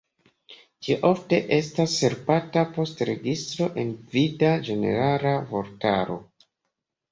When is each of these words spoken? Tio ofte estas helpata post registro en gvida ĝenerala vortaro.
Tio 0.85 0.95
ofte 1.09 1.37
estas 1.57 1.97
helpata 2.07 2.65
post 2.79 3.05
registro 3.11 3.69
en 3.83 3.93
gvida 4.09 4.53
ĝenerala 4.71 5.37
vortaro. 5.55 6.21